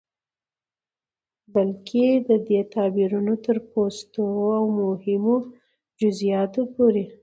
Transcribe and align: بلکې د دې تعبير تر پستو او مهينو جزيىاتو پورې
بلکې 1.53 2.05
د 2.27 2.29
دې 2.47 2.59
تعبير 2.73 3.11
تر 3.45 3.57
پستو 3.69 4.25
او 4.57 4.63
مهينو 4.79 5.35
جزيىاتو 5.99 6.61
پورې 6.73 7.05